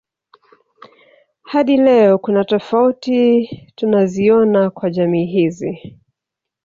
[1.51, 3.19] Hadi leo kuna tofuati
[3.75, 5.99] tunaziona kwa jamii hizi